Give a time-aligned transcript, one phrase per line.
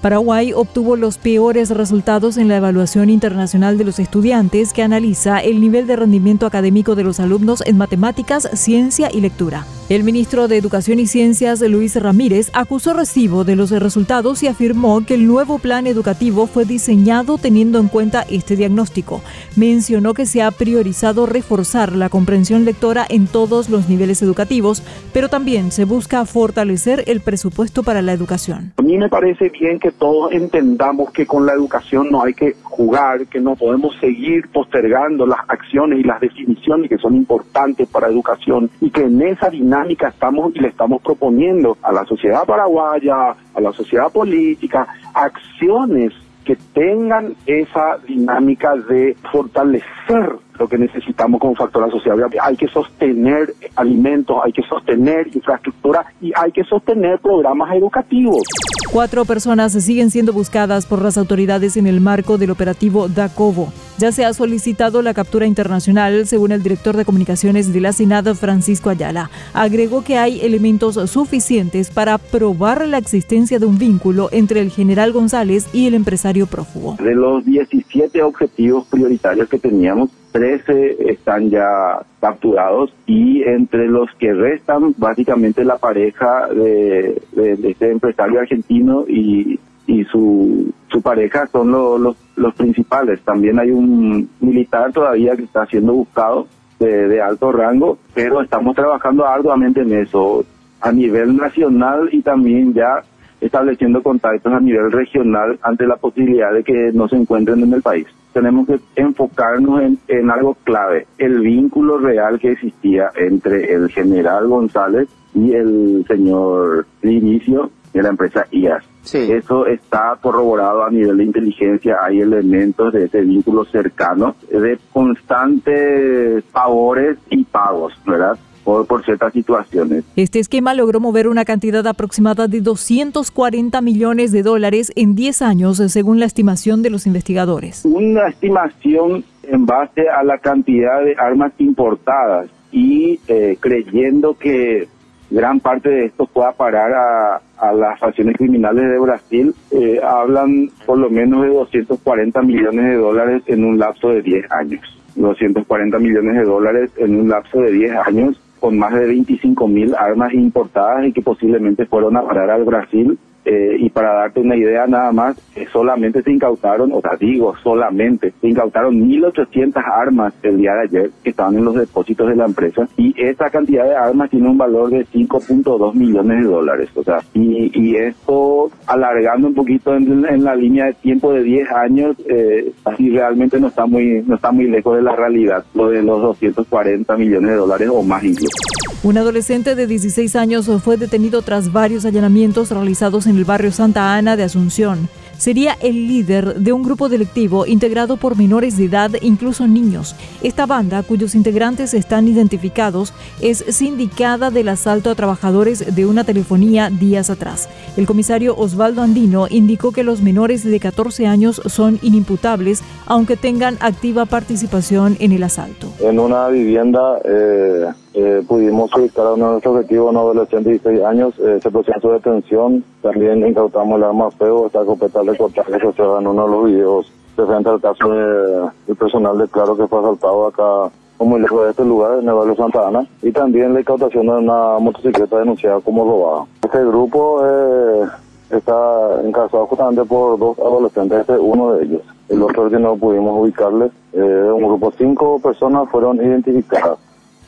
[0.00, 5.60] Paraguay obtuvo los peores resultados en la evaluación internacional de los estudiantes que analiza el
[5.60, 9.66] nivel de rendimiento académico de los alumnos en matemáticas, ciencia y lectura.
[9.88, 15.04] El ministro de Educación y Ciencias, Luis Ramírez, acusó recibo de los resultados y afirmó
[15.06, 19.22] que el nuevo plan educativo fue diseñado teniendo en cuenta este diagnóstico.
[19.56, 24.82] Mencionó que se ha priorizado reforzar la comprensión lectora en todos los niveles educativos,
[25.14, 28.74] pero también se busca fortalecer el presupuesto para la educación.
[28.76, 32.54] A mí me parece bien que todos entendamos que con la educación no hay que
[32.62, 38.08] jugar, que no podemos seguir postergando las acciones y las definiciones que son importantes para
[38.08, 43.34] educación y que en esa dinámica estamos y le estamos proponiendo a la sociedad paraguaya,
[43.54, 46.12] a la sociedad política, acciones
[46.48, 52.16] que tengan esa dinámica de fortalecer lo que necesitamos como factor sociedad.
[52.40, 58.42] Hay que sostener alimentos, hay que sostener infraestructura y hay que sostener programas educativos.
[58.90, 63.70] Cuatro personas siguen siendo buscadas por las autoridades en el marco del operativo Dacobo.
[63.98, 68.34] Ya se ha solicitado la captura internacional, según el director de comunicaciones de la Senado,
[68.34, 69.30] Francisco Ayala.
[69.52, 75.12] Agregó que hay elementos suficientes para probar la existencia de un vínculo entre el general
[75.12, 76.96] González y el empresario prófugo.
[76.98, 84.32] De los 17 objetivos prioritarios que teníamos, 13 están ya capturados y entre los que
[84.32, 87.20] restan básicamente la pareja de,
[87.64, 89.58] este empresario argentino y,
[89.88, 93.20] y su, su pareja son los, los principales.
[93.22, 96.46] También hay un militar todavía que está siendo buscado
[96.78, 100.44] de, de alto rango, pero estamos trabajando arduamente en eso
[100.80, 103.02] a nivel nacional y también ya
[103.40, 107.82] estableciendo contactos a nivel regional ante la posibilidad de que no se encuentren en el
[107.82, 108.06] país.
[108.38, 114.46] Tenemos que enfocarnos en, en algo clave, el vínculo real que existía entre el general
[114.46, 118.84] González y el señor Inicio de la empresa IAS.
[119.12, 126.44] Eso está corroborado a nivel de inteligencia, hay elementos de ese vínculo cercano, de constantes
[126.52, 128.38] favores y pagos, ¿verdad?
[128.86, 130.04] por, ciertas situaciones.
[130.16, 135.78] Este esquema logró mover una cantidad aproximada de 240 millones de dólares en 10 años,
[135.88, 137.84] según la estimación de los investigadores.
[137.84, 144.88] Una estimación en base a la cantidad de armas importadas y eh, creyendo que
[145.30, 150.98] gran parte de esto pueda parar a, las facciones criminales de Brasil, eh, hablan por
[150.98, 154.80] lo menos de 240 millones de dólares en un lapso de 10 años.
[155.16, 159.94] 240 millones de dólares en un lapso de 10 años con más de 25 mil
[159.94, 163.18] armas importadas y que posiblemente fueron a parar al Brasil
[163.50, 167.56] eh, y para darte una idea nada más, eh, solamente se incautaron, o sea, digo,
[167.62, 172.36] solamente se incautaron 1.800 armas el día de ayer que estaban en los depósitos de
[172.36, 176.90] la empresa y esa cantidad de armas tiene un valor de 5.2 millones de dólares.
[176.94, 181.72] O sea, y, y esto alargando un poquito en, la línea de tiempo de 10
[181.72, 185.88] años, eh, así realmente no está muy no está muy lejos de la realidad, lo
[185.88, 188.87] de los 240 millones de dólares o más incluso.
[189.04, 194.16] Un adolescente de 16 años fue detenido tras varios allanamientos realizados en el barrio Santa
[194.16, 199.10] Ana de Asunción sería el líder de un grupo delictivo integrado por menores de edad
[199.22, 200.14] incluso niños.
[200.42, 206.90] Esta banda, cuyos integrantes están identificados, es sindicada del asalto a trabajadores de una telefonía
[206.90, 207.68] días atrás.
[207.96, 213.78] El comisario Osvaldo Andino indicó que los menores de 14 años son inimputables, aunque tengan
[213.80, 215.92] activa participación en el asalto.
[216.00, 217.86] En una vivienda eh,
[218.20, 221.70] eh, pudimos ubicar a uno de nuestros objetivos, un adolescente de 16 años, eh, se
[221.70, 226.44] procedió su detención, también incautamos el arma fuego, esta escopeta reportaje que se en uno
[226.44, 230.90] de los videos referente al caso del personal de Claro que fue asaltado acá
[231.20, 234.32] muy lejos de este lugar, en el barrio Santa Ana, y también la incautación de
[234.32, 236.46] una motocicleta denunciada como robada.
[236.62, 238.08] Este grupo eh,
[238.50, 242.02] está encabezado justamente por dos adolescentes, este uno de ellos.
[242.28, 246.98] El otro que no pudimos ubicarle, eh, un grupo de cinco personas fueron identificadas.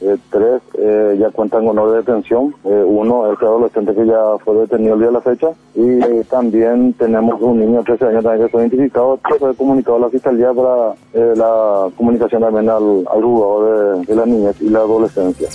[0.00, 2.54] Eh, tres eh, ya cuentan con orden de detención.
[2.64, 5.48] Eh, uno es el adolescente que ya fue detenido el día de la fecha.
[5.74, 9.96] Y también tenemos un niño de 13 años también que fue identificado, que fue comunicado
[9.96, 10.94] a la fiscalía para
[11.34, 15.48] la comunicación también al, al jugador de, de la niñez y la adolescencia.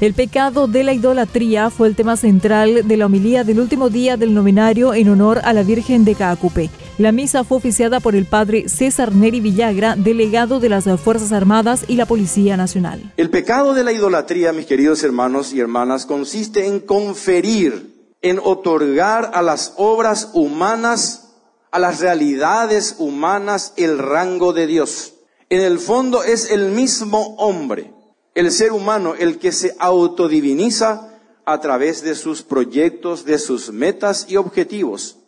[0.00, 4.18] El pecado de la idolatría fue el tema central de la homilía del último día
[4.18, 6.68] del novenario en honor a la Virgen de Caacupe.
[6.98, 11.84] La misa fue oficiada por el padre César Neri Villagra, delegado de las Fuerzas Armadas
[11.88, 13.12] y la Policía Nacional.
[13.18, 19.30] El pecado de la idolatría, mis queridos hermanos y hermanas, consiste en conferir, en otorgar
[19.34, 21.24] a las obras humanas
[21.70, 25.12] a las realidades humanas el rango de Dios.
[25.50, 27.92] En el fondo es el mismo hombre,
[28.34, 31.10] el ser humano, el que se autodiviniza
[31.44, 35.18] a través de sus proyectos, de sus metas y objetivos,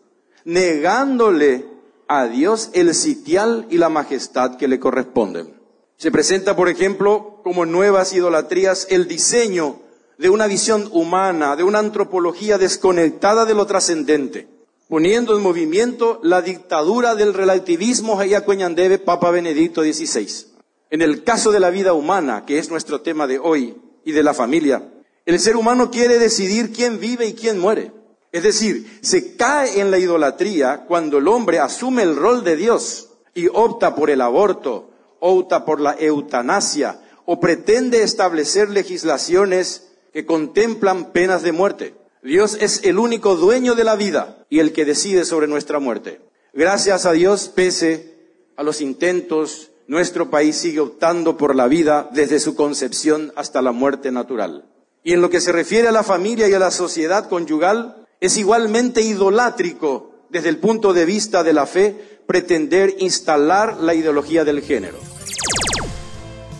[0.48, 1.66] negándole
[2.08, 5.60] a Dios el sitial y la majestad que le corresponden.
[5.98, 9.80] Se presenta, por ejemplo, como nuevas idolatrías el diseño
[10.16, 14.48] de una visión humana, de una antropología desconectada de lo trascendente,
[14.88, 20.46] poniendo en movimiento la dictadura del relativismo debe Papa Benedicto XVI.
[20.88, 24.22] En el caso de la vida humana, que es nuestro tema de hoy, y de
[24.22, 24.88] la familia,
[25.26, 27.97] el ser humano quiere decidir quién vive y quién muere.
[28.32, 33.10] Es decir, se cae en la idolatría cuando el hombre asume el rol de Dios
[33.34, 34.90] y opta por el aborto,
[35.20, 41.94] opta por la eutanasia o pretende establecer legislaciones que contemplan penas de muerte.
[42.22, 46.20] Dios es el único dueño de la vida y el que decide sobre nuestra muerte.
[46.52, 48.16] Gracias a Dios, pese
[48.56, 53.72] a los intentos, nuestro país sigue optando por la vida desde su concepción hasta la
[53.72, 54.64] muerte natural.
[55.02, 58.36] Y en lo que se refiere a la familia y a la sociedad conyugal, es
[58.36, 64.62] igualmente idolátrico desde el punto de vista de la fe pretender instalar la ideología del
[64.62, 64.98] género.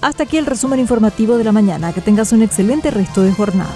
[0.00, 1.92] Hasta aquí el resumen informativo de la mañana.
[1.92, 3.74] Que tengas un excelente resto de jornada.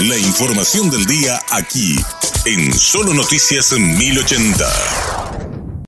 [0.00, 1.96] La información del día aquí,
[2.44, 5.15] en Solo Noticias 1080.